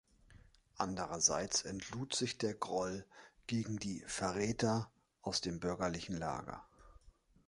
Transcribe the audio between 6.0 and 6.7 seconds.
Lager.